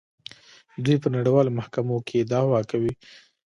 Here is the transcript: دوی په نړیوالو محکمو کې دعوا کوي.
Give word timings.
دوی 0.83 0.95
په 1.03 1.07
نړیوالو 1.15 1.55
محکمو 1.59 1.97
کې 2.07 2.27
دعوا 2.31 2.59
کوي. 2.71 2.93